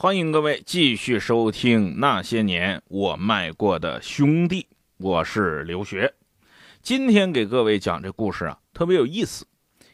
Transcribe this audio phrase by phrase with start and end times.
[0.00, 6.14] 欢迎各位继续收听那些年我卖过的兄弟，我是刘学。
[6.80, 9.44] 今天给各位讲这故事啊，特别有意思。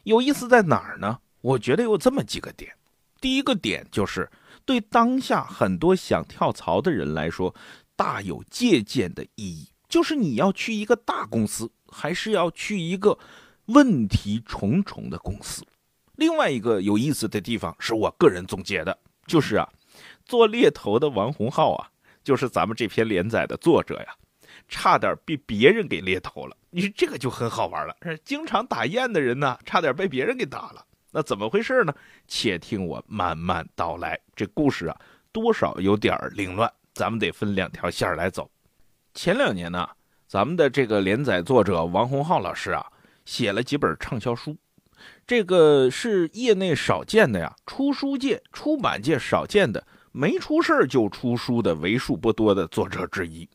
[0.02, 1.20] 有意思在哪儿呢？
[1.40, 2.70] 我觉得有这么几个点。
[3.18, 4.30] 第一个点就是
[4.66, 7.54] 对当下很多想跳槽的人来说，
[7.96, 9.70] 大有借鉴的意义。
[9.88, 13.18] 就是你要去一个大公司，还是要去一个
[13.68, 15.64] 问题重重的公司？
[16.16, 19.66] 另外一个有意思的地方是我个人总结的，就是啊。
[20.24, 21.90] 做猎头的王洪浩啊，
[22.22, 24.14] 就是咱们这篇连载的作者呀，
[24.68, 26.56] 差点被别人给猎头了。
[26.70, 30.84] 你说这个就很好玩了，经常打雁的人呢，差点被别人给打了。
[31.12, 31.94] 那怎么回事呢？
[32.26, 34.18] 且听我慢慢道来。
[34.34, 34.96] 这故事啊，
[35.30, 38.50] 多少有点凌乱，咱们得分两条线来走。
[39.14, 39.88] 前两年呢，
[40.26, 42.84] 咱们的这个连载作者王洪浩老师啊，
[43.24, 44.56] 写了几本畅销书，
[45.24, 49.86] 这个是业内少见的呀，出书界、出版界少见的。
[50.16, 53.48] 没出事就出书的为数不多的作者之一，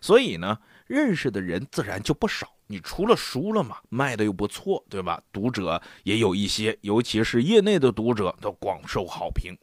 [0.00, 2.50] 所以呢，认识的人自然就不少。
[2.66, 5.22] 你出了书了嘛，卖的又不错，对吧？
[5.30, 9.54] 读者也有一些，尤其是业内的读者都广受好评。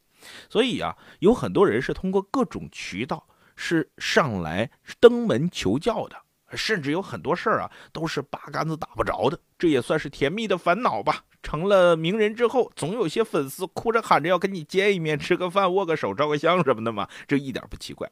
[0.47, 6.15] 所以啊，有很多人是通过各种渠道是上来登门求教的。
[6.51, 11.23] 甚至有很多事儿啊，都是八竿子打不着的，这也算是甜蜜的烦恼吧。
[11.45, 18.11] 成了名人之后，总有些粉丝哭着喊着要跟你见一面、吃个饭、握个手、照个相什么的嘛，这一点不奇怪。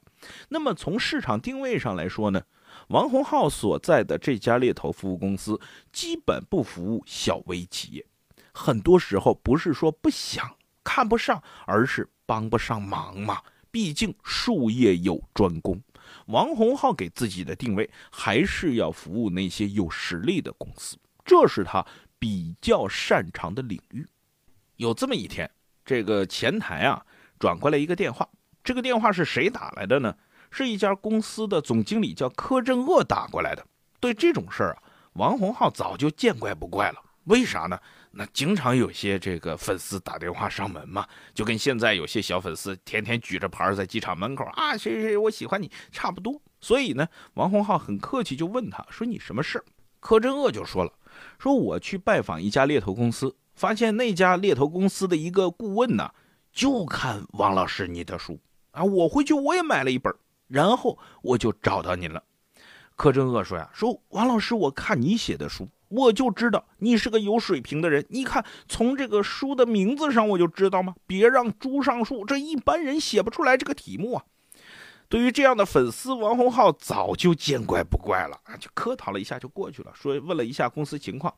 [0.49, 2.43] 那么从市场定位上来说呢，
[2.89, 5.59] 王洪浩所在的这家猎头服务公司
[5.91, 8.05] 基本不服务小微企业，
[8.53, 13.41] 很多时候不是说不想、看不上，而是帮不上忙嘛。
[13.71, 15.81] 毕竟术业有专攻。
[16.27, 20.95] 王洪浩给自己的定位还是要服务那些有实力的公司，
[21.25, 21.83] 这是他
[22.23, 24.07] 比较擅长的领域。
[24.77, 25.51] 有这么一天，
[25.83, 27.05] 这个前台啊
[27.37, 28.25] 转过来一个电话，
[28.63, 30.15] 这个电话是谁打来的呢？
[30.49, 33.67] 是一家公司的总经理叫柯镇恶打过来的。
[33.99, 34.83] 对这种事儿啊，
[35.15, 37.03] 王洪浩早就见怪不怪了。
[37.25, 37.77] 为啥呢？
[38.11, 46.41] 那经常有些这个粉丝打电话上门嘛，就跟现在有些小粉丝天天举着牌在机场门口啊，谁谁谁我喜欢你差不多。
[46.61, 49.65] 所以呢，王洪浩很客气就问他说：“你什么事儿
[49.99, 50.93] 柯震恶就说了
[51.37, 56.11] ：“说我去拜访一家猎头公司，发现那家猎头公司的一个顾问呢，
[56.51, 58.39] 就看王老师你的书
[58.71, 60.13] 啊，我回去我也买了一本，
[60.47, 62.23] 然后我就找到您了。”
[62.95, 68.03] 柯震恶说呀：“说王老师，我看你写的书。”我就知道你是个有水平的人。
[68.09, 70.95] 你看，从这个书的名字上我就知道吗？
[71.05, 74.23] 别让猪上树，这一般人写不出来这个题目啊。
[75.13, 81.31] 对于这样的粉丝，王洪浩早就见怪不怪了啊，就客套了一下就过去了，说问了一下公司情况。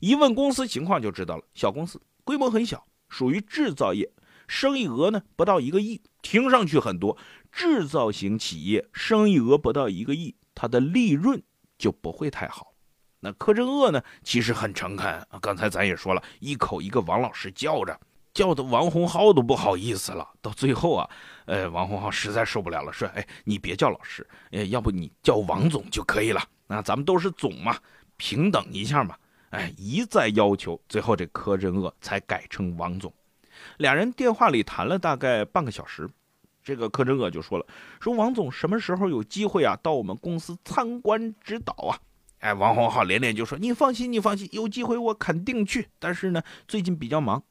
[0.00, 4.10] 一问公司情况就知道了，小公司规模很小，属于制造业，
[4.48, 7.16] 生意额呢不到一个亿，听上去很多。
[7.52, 11.40] 制造型企业生意额不到一个亿，它的利润
[11.78, 12.74] 就不会太好。
[13.20, 14.02] 那柯震恶呢？
[14.24, 15.38] 其实很诚恳啊。
[15.40, 17.96] 刚才咱也说了，一口一个王老师叫着，
[18.34, 20.28] 叫的王洪浩都不好意思了。
[20.40, 21.08] 到最后啊，
[21.46, 26.42] 呃，王洪浩实在受不了了，说：“哎，你别叫老师，哎，要不你叫王总就可以了。
[26.66, 27.76] 那咱们都是总嘛，
[28.16, 29.16] 平等一下嘛。”
[29.50, 33.12] 哎，一再要求，最后这柯震恶才改称王总。
[33.76, 36.08] 俩人电话里谈了大概半个小时，
[36.64, 37.66] 这个柯震恶就说了
[38.00, 41.98] ：“说王总什么时候有机会啊，到我们公司参观指导啊？”
[42.40, 45.86] 哎，王洪浩连连就说：“你放心，你放心，有机会我肯定去。
[45.98, 47.42] 但是呢，最近比较忙。”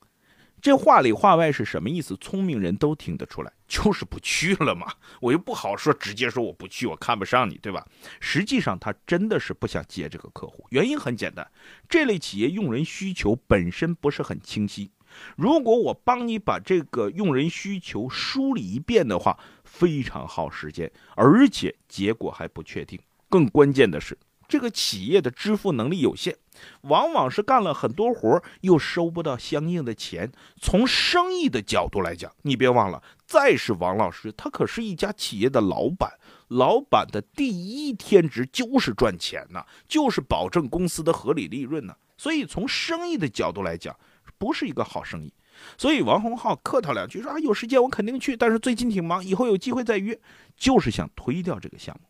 [0.62, 2.16] 这话里话外是什么意思？
[2.18, 4.94] 聪明人都听得出来，就是不去了嘛。
[5.20, 7.84] 我又不好说，直接说我不去，我看不上你，对吧？
[8.20, 11.50] 实际上他真的是不想接这个客户，原因很简单，
[11.90, 14.92] 这类企业用人需求本身不是很清晰。
[15.36, 23.00] 如果我帮你把这个用人需求梳理一遍的话，非常耗时间，而且结果还不确定。
[23.28, 24.18] 更关键的是。
[24.52, 26.36] 这个企业的支付能力有限，
[26.82, 30.30] 往往是干了很多活儿又收不到相应的钱。
[30.60, 36.20] 从生意的角度来讲，你别忘了，再是王老师，他可是一家企业的老板，
[36.50, 41.96] 老板的第一天职就是赚钱呐，就是保证公司的合理利润呢。
[42.18, 43.98] 所以从生意的角度来讲，
[44.38, 45.34] 不是一个好生意。
[45.78, 50.20] 所以王洪浩客套两句说啊，有时间我肯定去，但是最近挺忙，以后有机会再约，
[50.58, 52.10] 就是想推掉这个项目。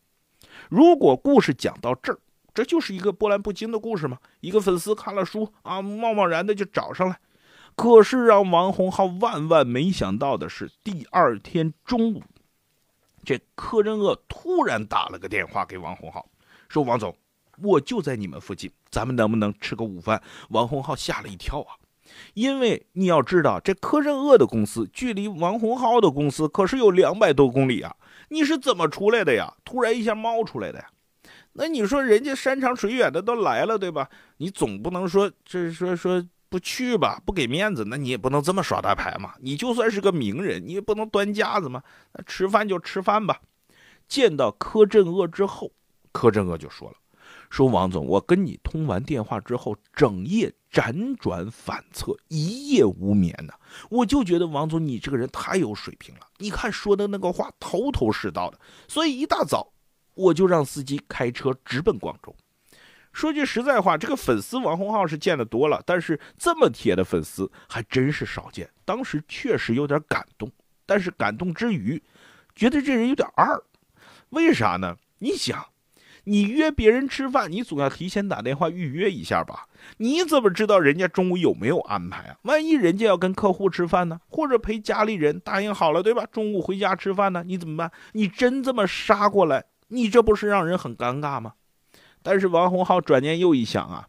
[0.70, 2.18] 如果故事讲到这儿。
[2.54, 4.18] 这就是一个波澜不惊的故事嘛？
[4.42, 7.20] 一个粉丝看了书啊，贸贸然的就找上来。
[7.76, 12.22] 可是让王洪浩万万没想到的是，第二天中午，
[13.24, 16.28] 这柯震恶突然打了个电话给王洪浩，
[16.68, 17.16] 说：“王总，
[17.64, 20.22] 我就在你们附近，咱们能不能吃个午饭？”
[20.52, 21.80] 王洪浩吓了一跳啊，
[22.34, 27.96] 因为你要知道，这柯震恶的公司距离王洪浩的公司可是有两百多公里啊！
[28.28, 29.54] 你是怎么出来的呀？
[29.64, 30.90] 突然一下冒出来的呀？
[31.54, 34.10] 那你说人家山长水远的都来了，对吧？
[34.38, 39.34] 你总不能说这说说不去吧，不给面子，那你也不能这么耍大牌嘛！
[39.40, 41.82] 你就算是个名人，你也不能端架子嘛！
[42.14, 43.42] 那吃饭就吃饭吧。
[44.08, 45.72] 见到柯震恶之后，
[46.12, 46.96] 柯震恶就说了。
[47.50, 53.54] 说王总，我跟你通完电话之后，整夜辗转反侧，一夜无眠呢。
[53.90, 58.60] 我就觉得王总你这个人太有水平了，你看说的那个话头头是道的。
[58.88, 59.72] 所以一大早
[60.14, 62.36] 我就让司机开车直奔广州。
[63.14, 68.70] 说句实在话，这个粉丝王洪浩是见得多了，但是这么铁的粉丝还真是少见。
[68.86, 70.50] 当时确实有点感动，
[70.86, 72.02] 但是感动之余，
[72.56, 73.62] 觉得这人有点二。
[74.30, 74.96] 为啥呢？
[75.20, 75.66] 你想。
[76.26, 79.66] 你约别人吃饭，你总要提前打电话预约一下吧？
[79.98, 82.38] 你怎么知道人家中午有没有安排啊？
[82.44, 86.24] 万一人家要跟客户吃饭呢，或者陪家里人答应好了，对吧？
[86.32, 87.92] 中午回家吃饭呢，你怎么办？
[88.12, 91.54] 你真这么杀过来，你这不是让人很尴尬吗？
[92.24, 94.08] 但是王洪浩转念又一想啊，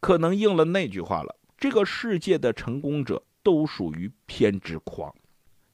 [0.00, 5.12] 可能应了那句话了：这个世界的成功者都属于偏执狂。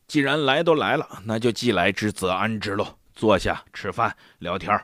[0.08, 2.98] 既然来都来了，那就既来之则安之喽。
[3.14, 4.74] 坐下吃饭聊天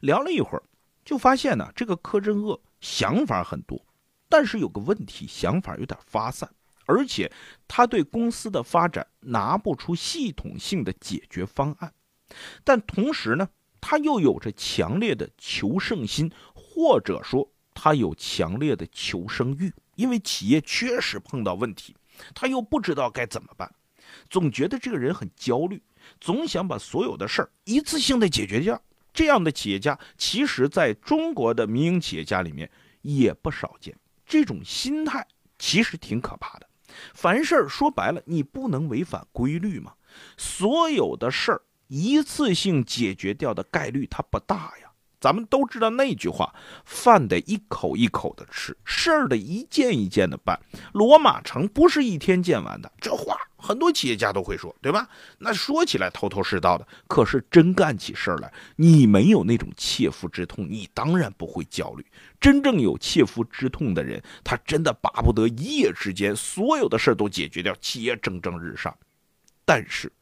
[0.00, 0.62] 聊了一会儿，
[1.04, 3.84] 就发现呢，这个柯震恶想法很多，
[4.28, 6.50] 但是有个问题，想法有点发散，
[6.86, 7.30] 而且
[7.68, 11.92] 他对公司的发展拿不出系统性的解决方案。
[12.64, 13.48] 但同时呢，
[13.86, 21.94] 他又有着强烈的求胜心，或者说他有强烈的求生欲，因为企业确实碰到问题，
[22.34, 23.70] 他又不知道该怎么办，
[24.30, 25.82] 总觉得这个人很焦虑，
[26.18, 28.80] 总想把所有的事儿一次性的解决掉。
[29.12, 32.70] 这样的企业家，其实在中国的民营企业家里面
[33.02, 33.94] 也不少见。
[34.24, 35.28] 这种心态
[35.58, 36.66] 其实挺可怕的。
[37.12, 39.92] 凡事说白了，你不能违反规律嘛。
[40.38, 44.90] 所有的事儿一次性解决掉的概率它不大呀。
[45.20, 46.54] 咱们都知道那句话：
[46.84, 50.60] 饭得一口一口的吃，事儿得一件一件的办。
[50.92, 52.92] 罗马城不是一天建完的。
[53.00, 53.36] 这话。
[53.56, 55.08] 很多企业家都会说，对吧？
[55.38, 62.04] 那说起来头头是道的，可是真干起事儿来，你没有那种切肤之痛，你当然不会焦虑。
[62.38, 68.94] 真正有切肤之痛的人，他真的巴不得一夜之间所有的事儿都解决掉，企业蒸蒸日上。
[69.64, 70.12] 但是，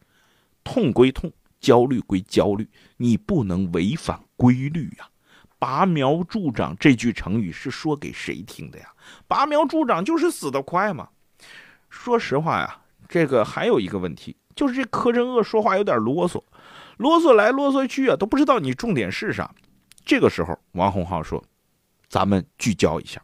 [0.63, 1.33] 痛归痛，
[1.63, 2.69] 焦虑归焦虑，
[2.99, 5.09] 你不能违反规律呀。
[5.59, 8.93] 拔苗助长这句成语是说给谁听的呀？
[9.27, 11.09] 拔苗助长就是死得快嘛。
[11.89, 12.81] 说实话呀。
[13.09, 16.43] 这个还有一个问题，就是这柯震恶说话有点啰嗦，
[16.97, 19.55] 啰嗦来啰嗦去啊，都不知道你重点是啥。
[20.03, 21.45] 这个时候，王洪浩说
[22.09, 23.23] ：“咱们聚焦一下。”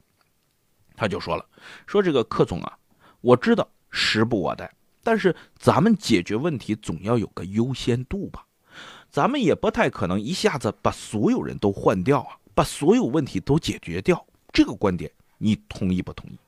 [0.94, 1.46] 他就说了
[1.88, 2.76] ：“说这个柯总啊，
[3.22, 4.70] 我知道时不我待，
[5.02, 8.44] 但是咱们解决问题总要有个优先度吧？
[9.10, 14.24] 咱们也不太可能一下子把所有人都换掉啊，把所有问题都解决掉。
[14.52, 16.38] 这个观点，你同意不同意？”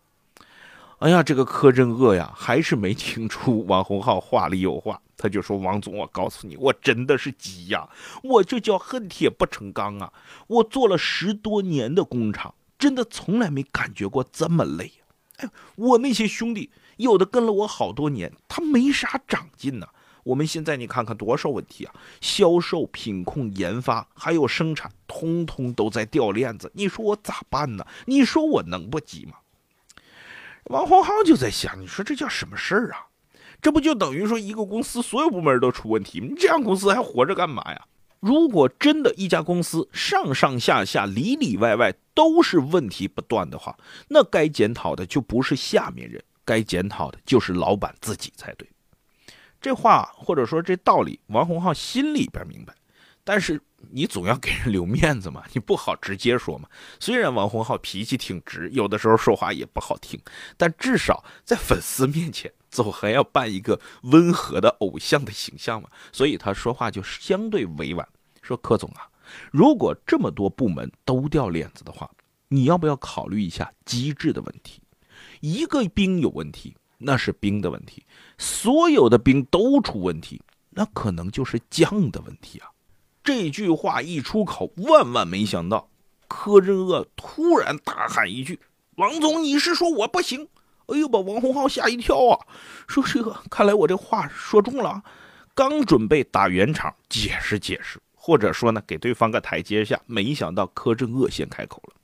[1.00, 5.00] 哎呀，这个柯震恶呀，还是没听出王洪浩话里有话。
[5.16, 7.88] 他就说：“王总，我告诉你，我真的是急呀，
[8.22, 10.12] 我这叫恨铁不成钢啊！
[10.46, 14.92] 我做了十多年的工厂，真的从来没感觉过这么累。
[15.36, 16.70] 哎，我那些兄弟
[17.02, 19.86] 有的跟了我好多年，他没啥长进呢。
[20.22, 26.70] 我们现在你看看多少问题啊，销售、品控、研发，还有生产，通通都在掉链子。
[26.74, 27.86] 你说我咋办呢？
[28.04, 29.32] 你说我能不急吗？”
[30.70, 33.06] 王洪浩就在想，你说这叫什么事儿啊？
[33.62, 36.20] 这不就等于说一个公司所有部门都出问题？
[36.20, 37.86] 你这样公司还活着干嘛呀？
[38.20, 43.74] 如果真的一家公司上上下下里里外外都是问题不断的话，
[44.08, 48.68] 那该检讨的就不是下面人，该检讨的就是老板自己才对。
[49.60, 52.74] 这话或者说这道理，王洪浩心里边明白，
[53.22, 53.60] 但是。
[53.92, 56.68] 你总要给人留面子嘛，你不好直接说嘛。
[57.00, 60.20] 虽然王洪浩脾气挺直，有的时候说话也不好听，
[60.58, 65.88] 但至少在粉丝面前总还要扮一个温和的偶像的形象嘛。
[66.12, 68.06] 所以他说话就相对委婉，
[68.42, 69.08] 说柯总啊，
[69.50, 72.08] 如果这么多部门都掉链子的话，
[72.48, 74.79] 你要不要考虑一下机制的问题？
[75.40, 78.02] 一个兵有问题，那是兵的问题；
[78.38, 82.68] 所有的兵都出问题，那可能就是将的问题啊。
[83.22, 85.88] 这句话一出口，万万没想到，
[86.28, 88.58] 柯震恶突然大喊一句
[88.96, 90.48] ：“王总，你是说我不行？”
[90.88, 92.38] 哎呦，把王洪浩吓一跳啊！
[92.88, 95.02] 说这个，看来我这话说中了。
[95.54, 101.94] 刚准备打圆场解释解释，或者说呢，给对方个台阶下，没想到柯震恶先开口了：“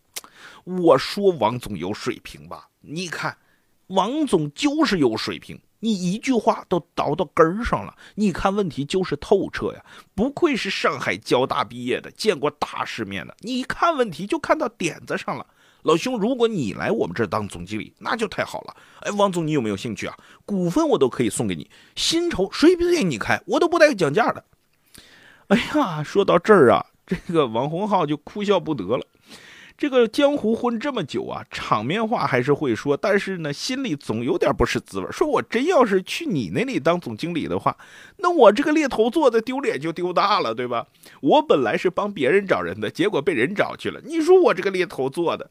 [0.67, 2.69] 我说王总有水平吧？
[2.81, 3.39] 你看，
[3.87, 7.97] 王总就是有水平，你一句话都倒到根儿上了。
[8.17, 13.37] 你看问题就是透彻呀，不愧是上海交大毕业的，见过大世面的。
[13.39, 15.47] 你一看问题就看到点子上了。
[15.83, 18.77] 老兄，如果你来我们这当总经理，那就太好了。
[19.03, 20.19] 哎，王总，你有没有兴趣啊？
[20.45, 24.45] 股份我都可以送给你，薪酬随便你开，我都不带讲价的。
[25.47, 29.07] 哎呀，说到这儿啊，这个王洪浩就哭笑不得了。
[29.79, 35.07] 这个江湖混这么久啊，场面话还是会说，但是呢，心里总有点不是滋味。
[35.13, 37.77] 说我真要是去你那里当总经理的话，
[38.17, 40.87] 那我这个猎头做的丢脸就丢大了，对吧？
[41.21, 44.01] 我本来是帮别人找人的，结果被人找去了。
[44.05, 45.51] 你说我这个猎头做的，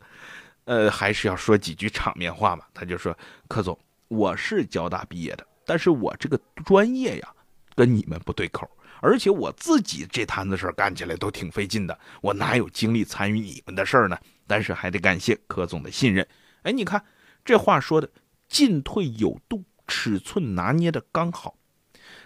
[0.65, 2.63] 呃，还是要说几句场面话嘛。
[2.73, 3.15] 他就说
[3.47, 3.77] ：“柯总，
[4.07, 7.29] 我是交大毕业的，但是我这个专业呀，
[7.75, 8.67] 跟你们不对口。”
[9.01, 14.17] 而且我自己这摊子事儿干起来都挺费劲的，我哪有精力参与你们的事儿呢？
[14.47, 16.27] 但是还得感谢柯总的信任。
[16.63, 17.03] 哎，你看
[17.43, 18.09] 这话说的
[18.47, 21.55] 进退有度，尺寸拿捏的刚好。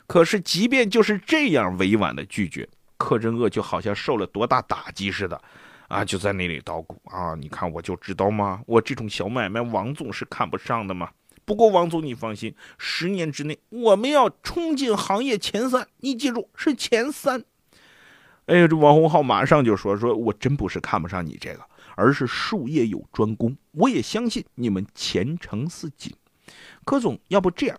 [0.08, 5.42] 可是即便就是这样委婉的拒绝，柯镇恶就好像受了多大打击似的，
[5.88, 7.36] 啊，就在那里捣鼓啊！
[7.36, 8.62] 你看我就知道吗？
[8.66, 11.10] 我这种小买卖，王总是看不上的嘛。
[11.50, 17.44] 不过王总，你放心，十年之内我们要冲进行业前三，你记住是前三。
[18.46, 21.62] 哎呀，这王洪浩马上就说：“说我真不是看不上你这个，
[21.96, 26.14] 而是术业有专攻，我也相信你们前程似锦。”
[26.86, 27.76] 柯总，要不这样？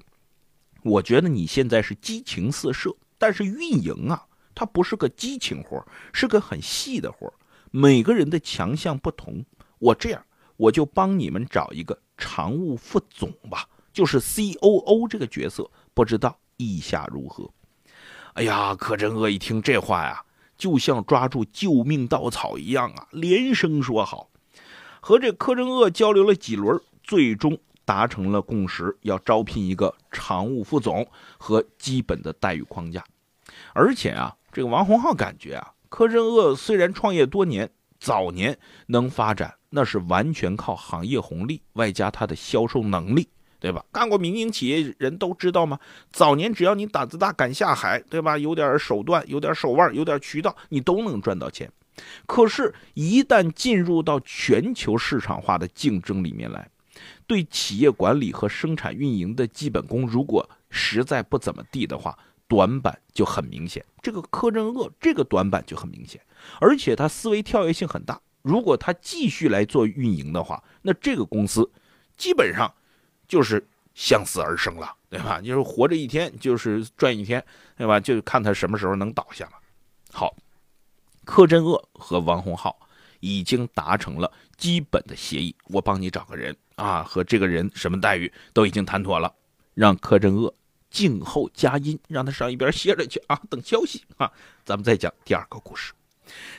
[0.82, 7.32] 我觉得你现在是激情四射，但是运营啊，它不是个激情活，是个很细的活，
[7.70, 9.44] 每个人的强项不同。
[9.78, 10.20] 我这样，
[10.60, 11.98] 我就帮你们找一个。
[12.22, 17.50] 常务副总吧，就是 C O O 这个角色，不知道意下如何？
[18.34, 20.22] 哎呀，柯镇恶一听这话呀，
[20.58, 24.28] 就像抓住救命稻草一样啊，连声说好。
[25.00, 33.02] 和这柯镇恶交流了几轮，最终达成了共识，要招聘一个常务副总和基本的待遇框架。
[33.72, 39.54] 而且啊，这个王洪浩感觉啊，柯镇恶虽然创业多年，早年能发展。
[39.70, 43.84] 那是完全靠行业红利，外加他的销售能力，对吧？
[43.92, 45.78] 干过民营企业人都知道吗？
[46.12, 48.36] 早年只要你胆子大，敢下海，对吧？
[48.36, 51.70] 有点手段，有点手腕，有点渠道，你都能赚到钱。
[52.26, 56.68] 可是，一旦进入到全球市场化的竞争里面来，
[57.26, 63.84] 对企业管理和生产运营的基本功，如果实在不怎么地的话，短板就很明显。
[64.02, 66.20] 这个柯镇恶，这个短板就很明显，
[66.60, 68.18] 而且他思维跳跃性很大。
[68.42, 71.70] 如果他继续来做运营的话，那这个公司
[72.16, 72.72] 基本上
[73.28, 75.40] 就是向死而生了，对吧？
[75.40, 77.44] 就是活着一天就是赚一天，
[77.76, 78.00] 对吧？
[78.00, 79.52] 就看他什么时候能倒下了。
[80.10, 80.34] 好，
[81.24, 82.78] 柯镇恶和王洪浩
[83.20, 89.34] 已经达成了基本的协议，我帮你找个人啊，和这个人什么待遇都已经谈妥了，
[89.74, 90.54] 让柯镇恶
[90.88, 94.32] 静候佳音，让他上一边歇着去啊，等消息啊。
[94.64, 95.92] 咱们再讲第二个故事，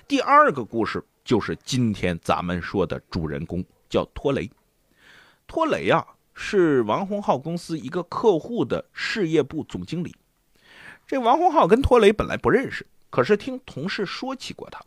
[0.08, 1.04] 第二个故事。
[1.32, 4.52] 就是今天咱们说的主人公叫托雷，
[5.48, 10.14] 托雷啊是王洪浩公司一个客户的事业部总经理。
[11.08, 14.82] 这王洪浩跟托雷本来不认识，可是听同事说起过他。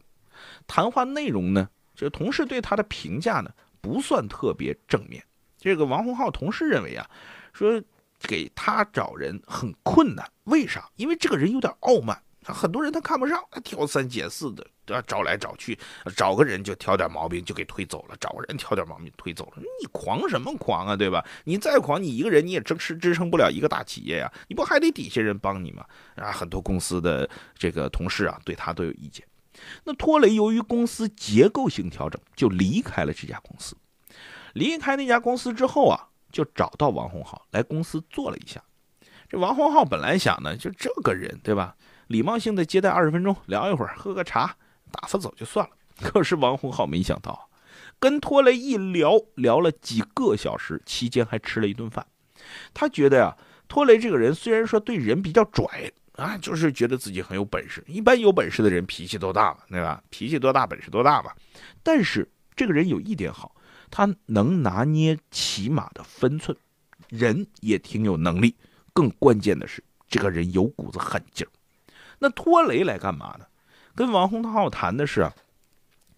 [0.66, 5.24] 谈话内容呢，这同事对他的评价呢不算特别正面。
[5.56, 7.08] 这个王洪浩同事认为啊，
[7.54, 7.82] 说
[8.20, 10.90] 给他找人很困难，为啥？
[10.96, 12.22] 因为这个人有点傲慢。
[12.42, 15.02] 很多人他看不上，他挑三拣四的，对吧？
[15.06, 15.78] 找来找去，
[16.16, 19.62] 找个人就挑点毛病就给推走了，找个人挑点毛病推走了。
[19.80, 21.24] 你狂什么狂啊，对吧？
[21.44, 25.84] 你再狂，你一个人你也支持支撑不了一个大企业呀，你不还得底下人帮你吗？
[26.16, 29.26] 啊，很多公司的这个同事啊，对他都有意见。
[29.84, 33.76] 那托雷由于公司结构性调整，就离开了这家公司。
[34.52, 38.62] 离开那家公司之后啊，就找到王洪浩来公司坐了一下。
[39.28, 41.74] 这王洪浩本来想呢，就这个人，对吧？
[42.08, 44.54] 礼貌性的接待二十分钟，聊一会儿，喝个茶，
[44.94, 45.72] 打发走就算了。
[46.00, 47.48] 可是王洪浩没想到，
[47.98, 52.06] 跟托雷一聊聊了几个小时，期间还吃了一顿饭。
[52.72, 53.36] 他觉得呀，
[53.68, 57.82] 托雷这个人虽然说对人比较拽啊，就是觉得自己很有本事。
[57.86, 60.02] 一般有本事的人脾气都大嘛，对吧？
[60.10, 61.32] 脾气多大，本事多大嘛。
[61.82, 63.54] 但是这个人有一点好，
[63.90, 66.56] 他能拿捏起码的分寸，
[67.08, 68.54] 人也挺有能力。
[68.92, 71.50] 更关键的是，这个人有股子狠劲儿。
[72.18, 73.44] 那托雷来干嘛呢？
[73.96, 75.30] 跟王洪涛谈的是，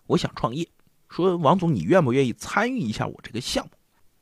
[0.06, 0.66] 我想创业，
[1.10, 3.70] 说王总你愿不愿意参与一下我这个项目？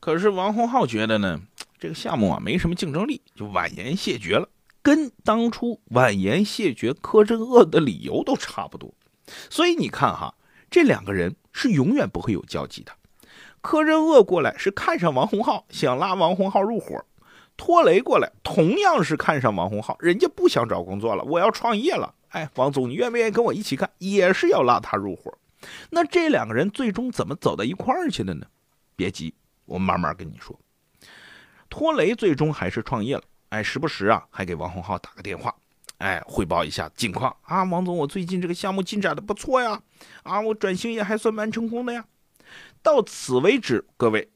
[0.00, 1.40] 可是王洪浩觉得呢，
[1.78, 4.48] 这个项目啊没什么竞争力，就婉言谢绝了，
[4.82, 8.92] 跟当初婉言谢绝柯镇恶的理由都差不多。
[9.48, 10.34] 所以你看哈，
[10.68, 12.90] 这两个人是永远不会有交集的。
[13.60, 17.04] 柯镇恶过来是看上王洪浩，想拉王洪浩入伙。
[17.56, 22.12] 托雷过来，同样是看上王洪浩，人家不想找工作了，我要创业了。
[22.34, 23.88] 哎，王总，你愿不愿意跟我一起干？
[23.98, 25.32] 也是要拉他入伙。
[25.90, 28.46] 那这两个人最终怎么走到一块儿去的呢？
[28.96, 29.32] 别急，
[29.64, 30.58] 我慢慢跟你说。
[31.70, 35.54] 托雷最终还是创业了，哎，时不时啊还给王洪浩打个电话，
[35.98, 37.62] 哎，汇报一下近况啊。
[37.62, 39.80] 王总，我最近这个项目进展的不错呀，
[40.24, 42.04] 啊，我转型也还算蛮成功的呀。
[42.82, 44.28] 到此为止，各位，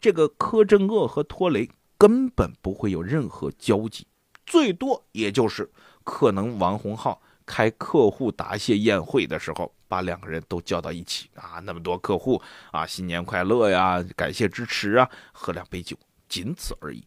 [0.00, 1.70] 这个柯镇恶和托雷。
[1.98, 4.06] 根本不会有任何交集，
[4.44, 5.70] 最多也就是
[6.06, 15.96] 可能王洪浩开客户答谢宴会的时候，把两个人都叫到一起啊，那么多客户啊，新年快乐呀，感谢支持啊，喝两杯酒，
[16.28, 17.04] 仅此而已。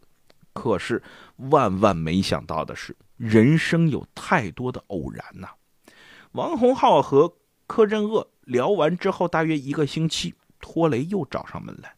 [0.51, 1.01] 可是
[1.37, 5.47] 万万没想到的是，人生有太多的偶然呐。
[6.33, 7.33] 王洪浩和
[7.67, 11.95] 柯镇恶聊完之后，大约一个星期，托雷又找上门来。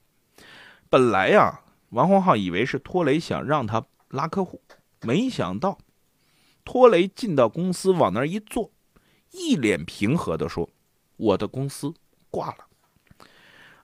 [0.90, 1.62] 本来呀。
[1.92, 4.62] 王洪浩以为是托雷想让他拉客户，
[5.02, 5.78] 没想到
[6.64, 8.72] 托雷进到公司往那一坐，
[9.32, 10.70] 一脸平和的说
[11.18, 11.94] ：“我的公司
[12.30, 12.68] 挂了。”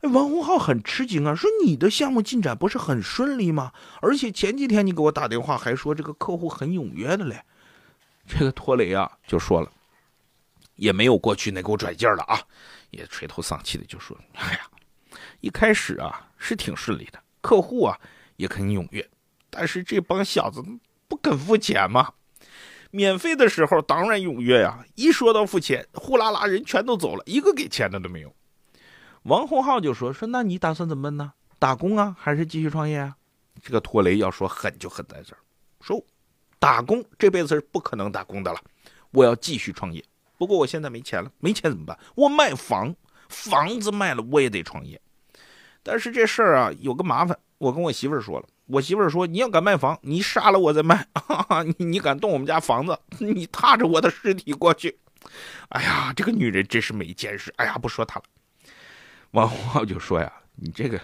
[0.01, 3.73] 哎，王洪浩很吃惊啊，说：“你的项目进展不是很顺利吗？
[4.01, 7.43] 而且前几天你给我打电话还说这个客户很踊跃的嘞。”
[8.27, 9.71] 这个托雷啊就说了，
[10.75, 12.39] 也没有过去那给我拽劲儿了啊，
[12.91, 14.69] 也垂头丧气的就说：“哎呀，
[15.39, 17.97] 一开始啊是挺顺利的。”客户啊
[18.35, 19.09] 也很踊跃，
[19.49, 20.61] 但是这帮小子
[21.07, 22.13] 不肯付钱嘛。
[22.97, 28.33] 免费的时候当然踊跃呀，一说到付钱，呼啦啦人全都走了，一个给钱的都没有。
[29.21, 31.33] 王洪浩就说：“说那你打算怎么办呢？
[31.59, 33.15] 打工啊，还是继续创业啊？”
[33.61, 35.37] 这个托雷要说狠就狠在这儿，
[35.79, 36.03] 说
[36.57, 38.59] 打工这辈子是不可能打工的了，
[39.11, 40.03] 我要继续创业。
[40.39, 41.95] 不过我现在没钱了，没钱怎么办？
[42.15, 42.95] 我卖房，
[43.29, 44.99] 房子卖了我也得创业。
[45.83, 54.97] 但是这事儿啊有个麻烦，我跟我媳妇儿说了，我媳妇儿说你要敢卖房，你杀了我再卖，哈哈，你你敢动我们家房子，你踏着我的尸体过去，
[55.69, 58.25] 哎呀，这个女人真是没见识，哎呀，不说她了。
[59.31, 60.99] 王洪浩就说呀，你这个。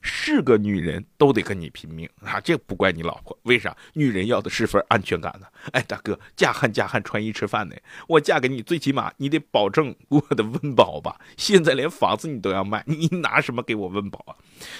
[0.00, 2.40] 是个女人都得跟你拼命啊！
[2.40, 3.76] 这不怪你老婆，为啥？
[3.94, 5.46] 女人要的是份安全感呢。
[5.72, 7.74] 哎，大哥，嫁汉嫁汉穿衣吃饭呢。
[8.06, 11.20] 我嫁给你，最起码你得保证我的温饱吧。
[11.36, 14.36] 现在连房子你都要卖， 你拿什么给我温饱啊？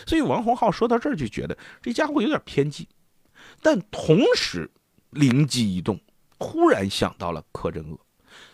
[0.06, 2.88] 所以王洪浩说到这儿就觉得这家伙有点偏激，
[3.62, 4.70] 但同时
[5.10, 6.00] 灵机一动，
[6.38, 7.98] 忽然想到了柯镇恶。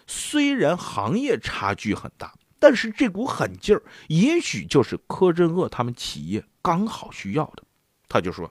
[0.07, 2.33] 虽然行业差距很大。
[2.62, 7.64] 但是这股狠劲儿，也许就是柯镇恶他们企业刚好需要的。
[8.09, 8.48] 他就说：“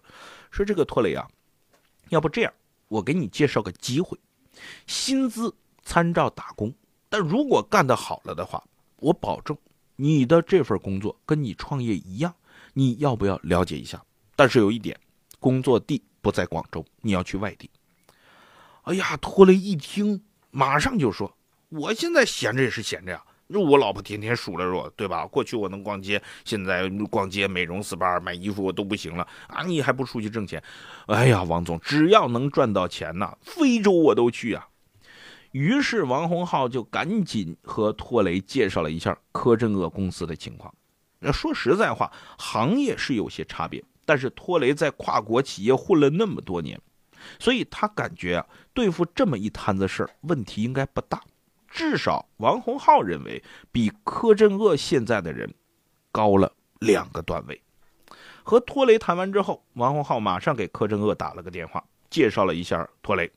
[0.52, 1.26] 说这个托雷啊，
[2.10, 2.54] 要不这样，
[2.89, 4.19] 我给你介绍个机会，
[4.86, 6.74] 薪资参照打工，
[7.08, 8.62] 但如果干得好了的话，
[8.97, 9.58] 我保证
[9.95, 12.36] 你的这份工作跟你创业一样。
[12.74, 14.04] 你要不要了解一下？
[14.36, 15.00] 但是有一点，
[15.39, 17.69] 工作地不在广州，你要去外地。”
[18.84, 21.34] 哎呀，托雷一听，马上就说
[21.69, 23.24] ：“我现在闲着也是闲着呀。”
[23.60, 25.26] 我老婆天天数落我，对吧？
[25.26, 29.64] 过去我能逛街，现在逛街、美容 SPA、买衣服我都不行了啊！
[29.64, 30.62] 你还不出去挣钱？
[31.08, 34.68] 哎呀，王总，只要能赚到钱呐，非洲我都去啊！
[35.52, 40.74] 于是王洪浩就赶紧和托雷介绍了一下柯镇恶公司的情况。
[41.20, 46.80] 那说实在话，行业是有些差别，但是托雷在跨国企业混了那么多年，
[47.38, 51.22] 所以他感觉啊，对付这么一摊子事儿，问题应该不大。
[51.71, 55.51] 至少王洪浩认为比柯镇恶现在的人
[56.12, 57.60] 高了两个段位。
[58.43, 63.31] 和托雷谈完之后，王洪浩马上给柯镇恶打了个电话，介绍了一下托雷。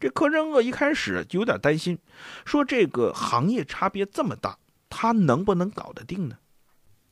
[0.00, 1.98] 这柯镇恶一开始就有点担心，
[2.44, 4.56] 说这个行业差别这么大，
[4.88, 6.38] 他能不能搞得定呢？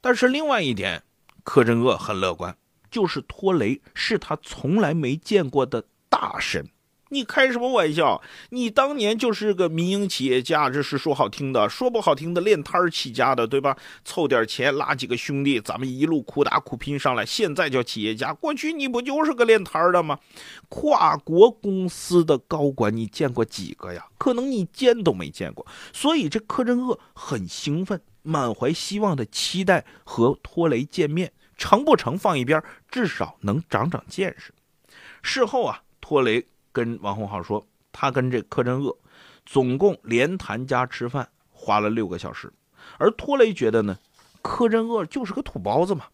[0.00, 1.02] 但是另外一点，
[1.42, 2.56] 柯镇恶很乐观，
[2.90, 6.64] 就是托雷是他从来没见过的大神。
[7.10, 8.20] 你开什么玩笑？
[8.50, 13.76] 你当年就是个民营企业家，这是说好听的，说不好听的练摊儿起家的，对吧？
[14.04, 18.34] 凑点钱拉几个兄弟，咱们一路苦打苦拼上来，现在叫企业家。
[18.34, 20.18] 过去你不就是个练摊儿的吗？
[20.68, 24.04] 跨国公司的高管你见过几个呀？
[24.18, 25.64] 可能你见都没见过。
[25.92, 34.52] 所以这柯镇恶很兴奋，满怀希望的期待和托雷见面，成不成放一边，至少能长长见识。
[35.22, 36.44] 事后啊，托雷。
[36.76, 38.94] 跟王洪浩说，他跟这柯镇恶
[39.46, 42.52] 总共连谈加吃饭花了六个小时，
[42.98, 43.98] 而托雷觉得呢，
[44.42, 46.04] 柯镇恶就是个土包子嘛，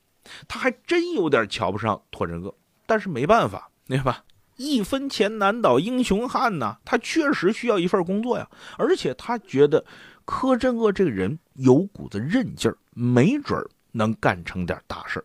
[0.46, 2.54] 他还真有点瞧不上托镇恶，
[2.86, 4.22] 但是没办法，对吧？
[4.54, 8.48] 一分钱难倒英雄汉呐，他确实需要一份工作呀，
[8.78, 9.84] 而且他觉得
[10.24, 15.24] 柯镇恶这个人有股子韧劲儿，没准能干成点大事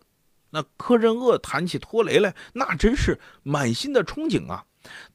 [0.50, 4.66] 那柯镇恶谈起托雷来，那真是满心的憧憬啊。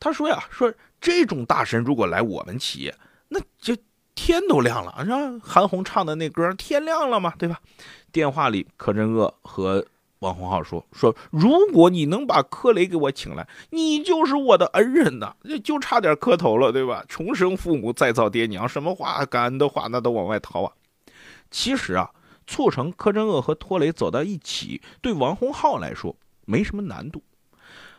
[0.01, 2.95] 他说呀，说这种大神如果来我们企业，
[3.29, 3.77] 那就
[4.15, 5.17] 天都亮了，是吧？
[5.43, 7.61] 韩红唱的那歌，天亮了嘛，对吧？
[8.13, 9.85] 电话里，柯镇恶和
[10.19, 17.05] 王洪浩说：“说如果你能把柯雷给我请来，你就是我的恩人呐，就差点磕头了，对吧？
[17.09, 20.73] 重生父母，再造爹娘，什么话感恩的话，那都往外掏啊。
[21.51, 22.11] 其实啊，
[22.47, 27.23] 促成柯镇恶和托雷走到一起，对王洪浩来说没什么难度。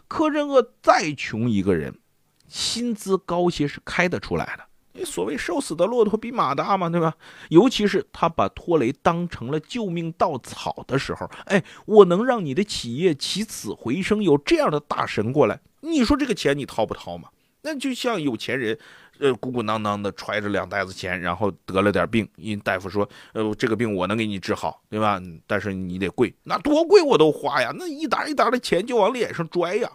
[0.08, 2.00] 柯镇恶再穷一个人，
[2.48, 4.64] 薪资高些是开得出来的。”
[5.04, 7.16] 所谓瘦死的骆驼比马大嘛，对吧？
[7.50, 17.30] 尤其是他把托雷当成了救命稻草的时候，哎，我能让你的企业起死回生，有这样的大神过来，你说这个钱你掏不掏嘛？
[17.64, 18.78] 那就像有钱人，
[19.20, 25.20] 呃，鼓鼓囊囊的揣着两袋子钱，然后得了点病，因大夫说，呃，这个病我能给你治好，对吧？
[25.48, 29.90] 但是你得贵，那多贵我都花呀，那一沓一沓的钱就往脸上拽呀。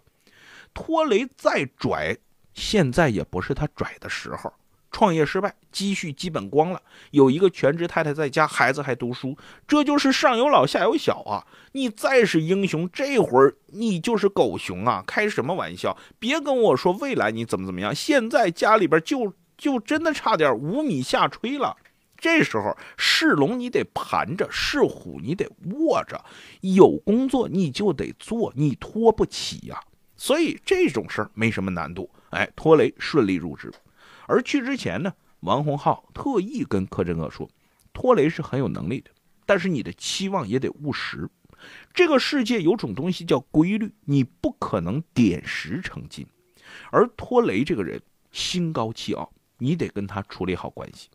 [0.72, 2.16] 拖雷再拽，
[2.54, 4.52] 现在也不是他拽的时候。
[4.90, 6.80] 创业失败，积蓄基本光了。
[7.10, 11.46] 有一个全职太太在家，孩子还读书，这就是上有老下有小啊！
[11.72, 15.04] 你再是英雄，这会儿你就是狗熊啊！
[15.06, 15.96] 开什么玩笑？
[16.18, 21.76] 别跟我说未来你怎么怎么样，现在家里边就就真的差点五米下垂了。
[22.16, 26.24] 这时候是龙你得盘着，是虎你得卧着，
[26.62, 29.80] 有工作你就得做，你拖不起呀。
[30.16, 32.10] 所以这种事儿没什么难度。
[32.30, 33.72] 哎，托雷顺利入职。
[34.28, 37.48] 而去之前呢，王洪浩特意跟柯镇恶说
[37.94, 39.10] ：“托雷是很有能力的，
[39.46, 41.28] 但是你的期望也得务实。
[41.92, 46.26] 这个世界有种东西叫规律，你不可能点石成金。
[46.92, 51.08] 而托雷这个人心高气傲，你得跟他处理好关系。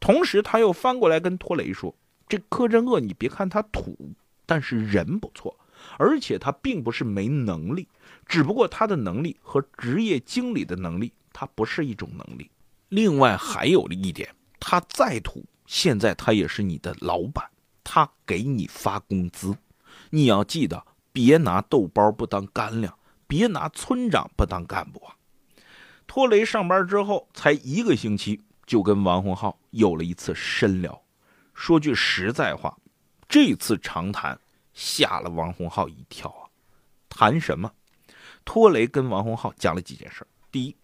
[0.00, 1.94] 同时，他又翻过来跟托雷说
[2.28, 3.96] ：‘这柯镇恶，你别看他土，
[4.44, 5.56] 但是人不错，
[5.98, 7.86] 而且他并不是没能力，
[8.26, 12.50] 只不过他的能力和职业经理的能力。’”他不是一种能力，
[12.88, 17.48] 另外还有一点，他再土，现在他也是你的老板，
[17.82, 19.56] 他给你发工资，
[20.10, 25.14] 你要记得，别拿豆包不当干粮，别拿村长不当干部啊。
[26.06, 31.00] 托雷上班之后才一个星期，就跟王洪浩有了一次深聊。
[31.54, 32.76] 说句实在话，
[33.28, 34.38] 这次长谈
[34.74, 36.50] 吓了王洪浩一跳啊。
[37.08, 37.70] 谈什么？
[38.44, 40.26] 托雷跟王洪浩讲了几件事。
[40.50, 40.76] 第一。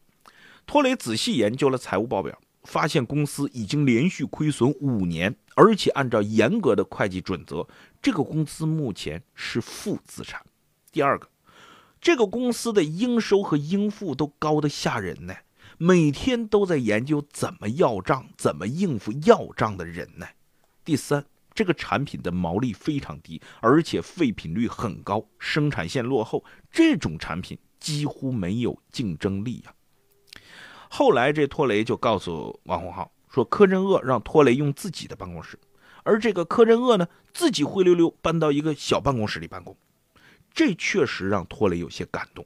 [0.66, 7.66] 托雷仔细研究了财务报表，发现公司已经连续亏损五年，而且按照严格的会计准则，
[8.02, 10.44] 这个公司目前是负资产。
[10.90, 11.28] 第二个，
[12.00, 15.34] 这个公司的应收和应付都高得吓人呢，
[15.78, 20.26] 每天都在研究怎么要账，怎么应付要账的人呢。
[20.84, 21.24] 第三，
[21.54, 29.72] 这个产品的毛利非常低，而且废品率很高，生产线落后，这种产品几乎没有竞争力呀。
[30.98, 35.58] 后来，这托雷就告诉王洪浩说：“柯镇恶让托雷用自己的办公室，
[36.04, 39.76] 而这个柯镇恶呢，自己灰溜溜搬到一个小办公室里办公。”
[40.54, 42.42] 这确实让托雷有些感动。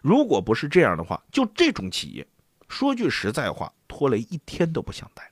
[0.00, 2.26] 如果不是这样的话，就这种企业，
[2.70, 5.30] 说句实在话，托雷一天都不想待。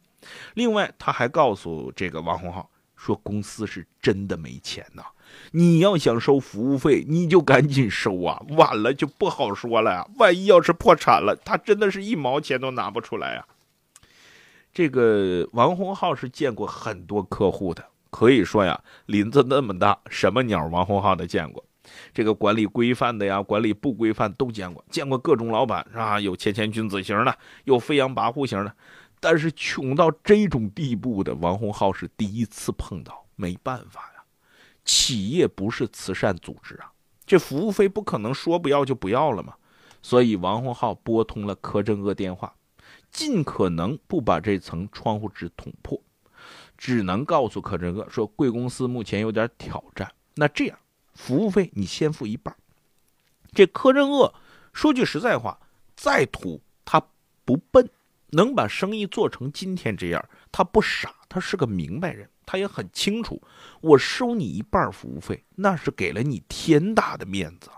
[0.53, 5.03] 另外，他还告诉这个王洪浩说：“公司是真的没钱呐。”
[5.53, 10.07] 你要想收服务费，你就赶紧收啊， 晚了就不好说了呀。
[10.19, 13.47] 万一要是破产了，他真的是一毛钱都拿不出来啊。
[14.73, 21.65] 这个王洪浩是见过很多客户的，可以说呀，林子那么大，什么鸟王洪浩都见过。
[22.13, 26.21] 这个管理规范的呀，管理不规范都见过，见过各种老板是吧？
[26.21, 28.73] 有谦谦君子型的，有飞扬跋扈型的，
[29.21, 34.18] 但是穷到这种地步的王洪浩是第一次碰到，没办法呀。
[34.89, 36.91] 企业不是慈善组织啊，
[37.27, 39.55] 这服务费不可能说不要就不要了嘛。
[40.01, 42.55] 所以王洪浩拨通了柯镇恶电话，
[43.11, 46.03] 尽可能不把这层窗户纸捅破，
[46.79, 50.11] 只能告诉柯镇恶说，贵公司目前有点挑战。
[50.37, 50.79] 那这样，
[51.13, 52.57] 服务费你先付一半。
[53.53, 54.33] 这柯镇恶
[54.73, 55.61] 说句实在话，
[55.97, 57.03] 再土他
[57.45, 57.91] 不笨，
[58.29, 62.31] 能把生意做成今天这样，他不傻，他是个明白人。
[62.49, 63.43] 他也很清楚，
[63.83, 67.69] 我收你一半服务费，那是给了你天大的面子。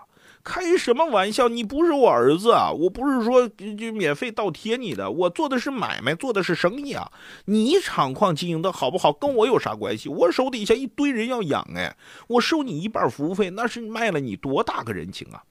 [0.43, 1.49] 开什么玩笑？
[1.49, 2.71] 你不是我儿子啊！
[2.71, 7.11] 我不是说就免费倒贴你的，我做的是买卖，做的是生意啊！
[7.45, 10.07] 你厂矿经营的好不好，跟我有啥关系？
[10.07, 11.95] 我手底下一堆人要养哎，
[12.27, 15.43] 我收你一半服务费，那是卖了你多大个人情啊！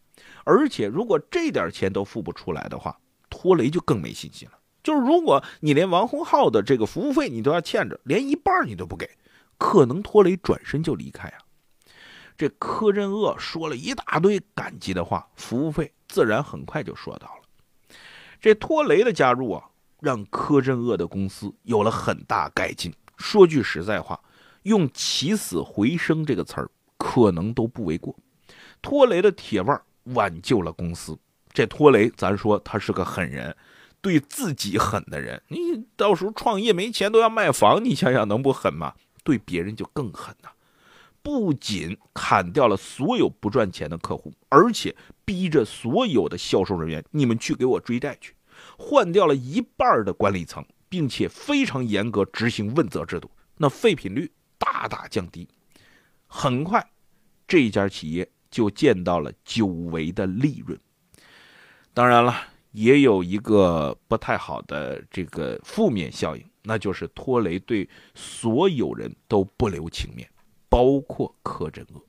[0.45, 4.59] 而且如果这点钱都付不出来的话，托雷就更没信心了。
[4.83, 9.09] 就是如果你连王洪浩的这个服务费你都要欠着，连一半你都不给，
[9.59, 11.39] 可能托雷转身就离开啊。
[12.37, 17.97] 这柯镇恶说了一大堆感激的话，服务费自然很快就说到了。
[18.41, 19.63] 这托雷的加入啊，
[20.01, 22.91] 让柯镇恶的公司有了很大改进。
[23.19, 24.19] 说句实在话，
[24.63, 28.17] 用“起死回生”这个词儿，可能都不为过。
[28.81, 31.19] 托雷的铁腕挽救了公司。
[31.53, 33.55] 这托雷，咱说他是个狠人，
[34.01, 35.43] 对自己狠的人。
[35.49, 38.95] 你到时候创业没钱都要卖房，你想想能不狠吗？
[39.23, 40.51] 对别人就更狠呐。
[41.23, 48.35] 不仅砍掉了所有不赚钱的客户，而且逼着所有的销售人员，你们去给我追债去，
[48.79, 55.47] 换掉了一半的管理层，并且非常严格执行问责制度，那废品率大大降低。
[56.27, 56.91] 很快，
[57.47, 60.81] 这家企业就见到了久违的利润。
[61.93, 62.35] 当然了，
[62.73, 70.29] 也有一个不太好的这个负面效应，那就是托雷对所有人都不留情面。
[70.69, 72.01] 包括柯镇恶。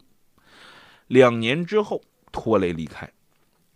[1.07, 1.99] 两年之后，
[2.31, 3.11] 托雷离开。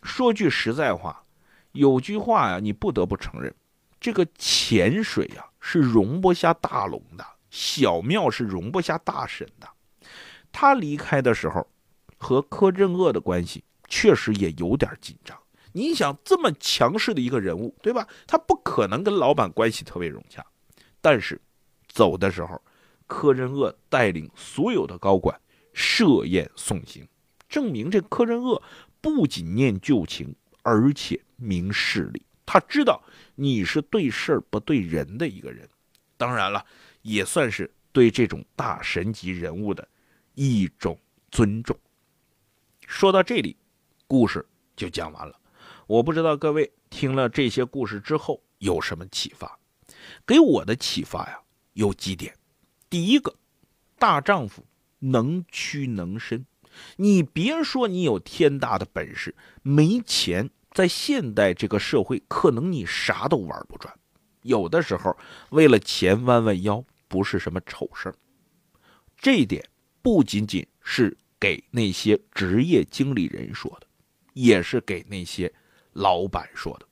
[0.00, 1.24] 说句实在话，
[1.72, 3.52] 有句话呀，你不得不承认，
[3.98, 9.68] 这个浅水呀是容不下大龙的，小庙是容不下大神的。
[10.52, 11.66] 他离开的时候，
[12.16, 15.36] 和柯镇恶的关系确实也有点紧张。
[15.76, 18.08] 你想，这么强势的一个人物，对吧？
[18.26, 20.42] 他不可能跟老板关系特别融洽。
[21.02, 21.38] 但是，
[21.86, 22.58] 走的时候。
[23.08, 25.40] 柯镇恶带领所有的高管
[25.72, 27.06] 设宴送行，
[27.48, 28.60] 证明这柯镇恶
[29.00, 32.20] 不仅念旧情，而且明事理。
[32.44, 33.00] 他知道
[33.36, 35.68] 你是对事儿不对人的一个人，
[36.16, 36.66] 当然了，
[37.02, 39.86] 也算是对这种大神级人物的
[40.34, 40.98] 一种
[41.30, 41.78] 尊重。
[42.88, 43.56] 说到这里，
[44.08, 45.38] 故事就讲完了。
[45.86, 49.58] 我不知道各位听了这些故事之后有什么启发？
[50.26, 51.40] 给我的启发呀，
[51.74, 52.34] 有几点。
[52.90, 53.36] 第一个，
[53.96, 54.66] 大丈夫
[54.98, 56.44] 能屈能伸。
[56.96, 63.94] 你别说你有天大的本事，没钱，在现代这个社会，可能你啥都玩不转。
[64.42, 65.16] 有的时候，
[65.50, 68.14] 为了钱弯弯腰，不是什么丑事儿。
[69.16, 69.64] 这一点
[70.02, 73.86] 不仅仅是给那些职业经理人说的，
[74.34, 75.52] 也是给那些
[75.96, 76.86] 老板说的。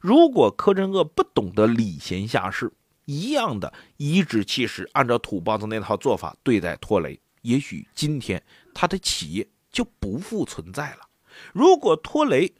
[0.00, 2.72] 如果柯镇恶不懂得礼贤下士，
[3.04, 11.00] 一样的颐指气使，按照土包子那套做法对待托雷，也许今天他的企业就不复存在了。
[11.52, 12.54] 如果托雷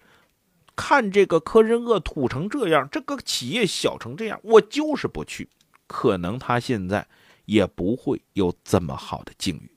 [0.74, 5.48] 看这个柯镇恶土成这样，这个企业小成这样，我就是不去，
[5.87, 7.07] 可能他现在
[7.44, 9.70] 也不会有这么好的境遇。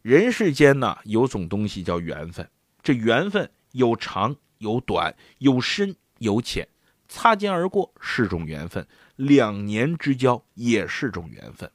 [0.00, 2.48] 人世间呢，有种东西叫缘分，
[2.82, 6.66] 这缘分有长有短，有深有浅。
[7.08, 11.68] 擦肩而过是种缘分，两年之交也是种缘分。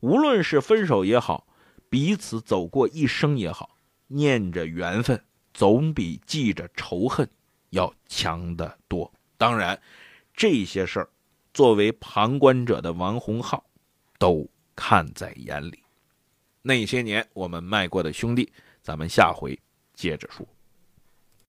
[0.00, 1.46] 无论是分手也好，
[1.90, 7.28] 彼此走过一生也好，念着缘分总比记着仇恨
[7.68, 9.12] 要强得多。
[9.36, 9.78] 当然，
[10.32, 11.10] 这些事儿，
[11.52, 13.62] 作为旁观者的王洪浩
[14.18, 15.78] 都看在眼里。
[16.62, 19.58] 那些年我们卖过的兄弟，咱们下回
[19.92, 20.46] 接着说。